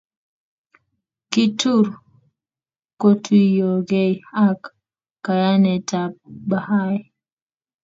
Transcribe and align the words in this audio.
kitur 1.31 1.85
kotuyiogei 3.01 4.13
ak 4.45 4.61
kayanetab 5.25 6.11
Bahai. 6.49 6.97